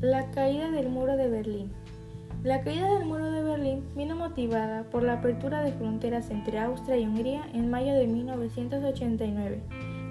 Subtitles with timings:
[0.00, 1.72] La caída del muro de Berlín.
[2.42, 6.96] La caída del muro de Berlín vino motivada por la apertura de fronteras entre Austria
[6.96, 9.60] y Hungría en mayo de 1989,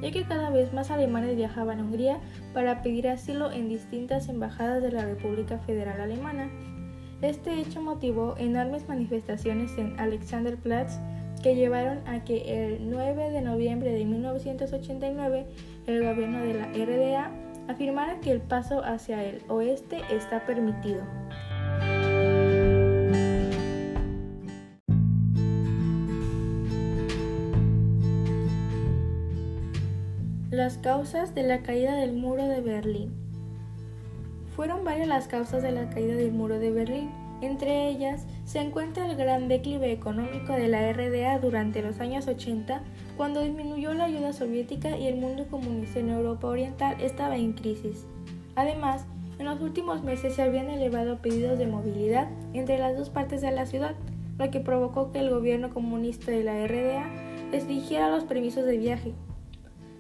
[0.04, 2.20] ya que cada vez más alemanes viajaban a Hungría
[2.54, 6.52] para pedir asilo en distintas embajadas de la República Federal Alemana.
[7.24, 11.00] Este hecho motivó enormes manifestaciones en Alexanderplatz
[11.42, 15.48] que llevaron a que el 9 de noviembre de 1989
[15.88, 21.04] el gobierno de la RDA afirmara que el paso hacia el oeste está permitido.
[30.50, 33.14] Las causas de la caída del muro de Berlín.
[34.56, 37.29] Fueron varias las causas de la caída del muro de Berlín.
[37.42, 42.82] Entre ellas se encuentra el gran declive económico de la RDA durante los años 80,
[43.16, 48.06] cuando disminuyó la ayuda soviética y el mundo comunista en Europa Oriental estaba en crisis.
[48.56, 49.06] Además,
[49.40, 53.52] en los últimos meses se habían elevado pedidos de movilidad entre las dos partes de
[53.52, 53.96] la ciudad,
[54.38, 57.10] lo que provocó que el gobierno comunista de la RDA
[57.52, 59.14] restringiera los permisos de viaje.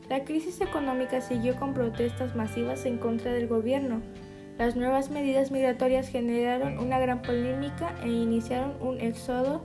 [0.09, 4.01] La crisis económica siguió con protestas masivas en contra del gobierno,
[4.59, 9.61] las nuevas medidas migratorias generaron una gran polémica e iniciaron un éxodo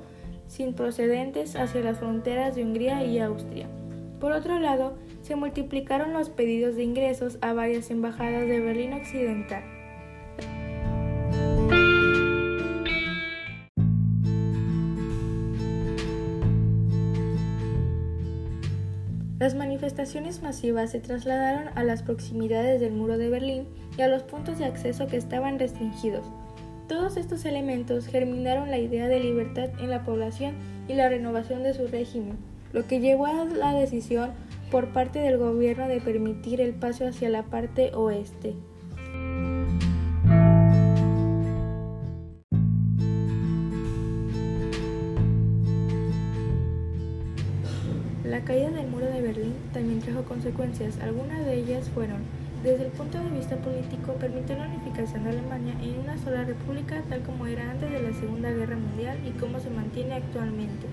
[0.47, 3.67] sin procedentes hacia las fronteras de Hungría y Austria.
[4.21, 9.65] Por otro lado, se multiplicaron los pedidos de ingresos a varias embajadas de Berlín Occidental.
[19.45, 24.23] Las manifestaciones masivas se trasladaron a las proximidades del muro de Berlín y a los
[24.23, 26.25] puntos de acceso que estaban restringidos.
[26.89, 30.55] Todos estos elementos germinaron la idea de libertad en la población
[30.89, 32.39] y la renovación de su régimen,
[32.73, 34.31] lo que llevó a la decisión
[34.71, 38.55] por parte del gobierno de permitir el paso hacia la parte oeste.
[48.25, 50.99] La caída del muro de Berlín también trajo consecuencias.
[51.01, 52.23] Algunas de ellas fueron,
[52.63, 57.03] desde el punto de vista político, permitió la unificación de Alemania en una sola república
[57.11, 60.87] tal como era antes de la Segunda Guerra Mundial y como se mantiene actualmente.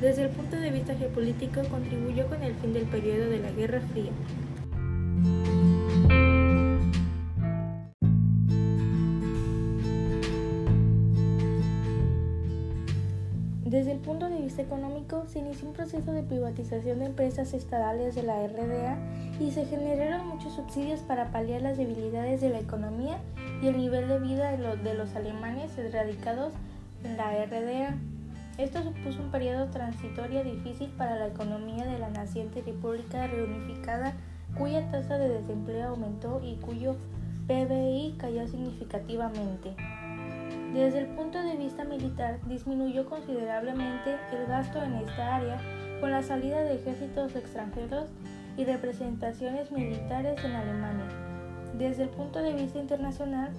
[0.00, 3.80] Desde el punto de vista geopolítico, contribuyó con el fin del periodo de la Guerra
[3.92, 4.12] Fría.
[13.72, 18.14] Desde el punto de vista económico, se inició un proceso de privatización de empresas estatales
[18.14, 18.98] de la RDA
[19.40, 23.16] y se generaron muchos subsidios para paliar las debilidades de la economía
[23.62, 26.52] y el nivel de vida de los, alemanes radicados
[27.02, 27.96] en la RDA.
[28.58, 34.12] Esto supuso un periodo transitorio difícil para la economía de la naciente República Reunificada,
[34.58, 36.96] cuya tasa de desempleo aumentó y cuyo
[37.46, 39.74] PBI cayó significativamente.
[40.72, 45.60] Desde el punto de vista militar, disminuyó considerablemente el gasto en esta área
[46.00, 48.08] con la salida de ejércitos extranjeros
[48.56, 51.08] y representaciones militares en Alemania.
[51.74, 53.52] Desde el punto de vista internacional,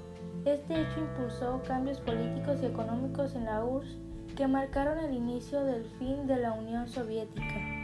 [0.46, 3.97] este hecho impulsó cambios políticos y económicos en la URSS
[4.35, 7.82] que marcaron el inicio del fin de la Unión Soviética.